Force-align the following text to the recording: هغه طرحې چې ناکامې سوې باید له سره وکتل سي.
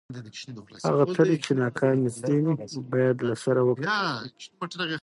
هغه 0.89 1.03
طرحې 1.15 1.37
چې 1.45 1.51
ناکامې 1.63 2.09
سوې 2.17 2.39
باید 2.93 3.17
له 3.27 3.35
سره 3.43 3.59
وکتل 3.69 3.89
سي. 4.91 4.97